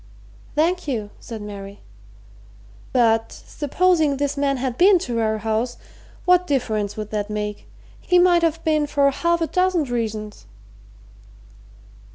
"Thank 0.55 0.87
you," 0.87 1.11
said 1.19 1.43
Mary. 1.43 1.81
"But 2.91 3.31
supposing 3.31 4.17
this 4.17 4.35
man 4.35 4.57
had 4.57 4.75
been 4.75 4.97
to 4.97 5.19
our 5.21 5.37
house 5.37 5.77
what 6.25 6.47
difference 6.47 6.97
would 6.97 7.11
that 7.11 7.29
make? 7.29 7.67
He 7.99 8.17
might 8.17 8.41
have 8.41 8.63
been 8.63 8.87
for 8.87 9.11
half 9.11 9.41
a 9.41 9.45
dozen 9.45 9.83
reasons." 9.83 10.47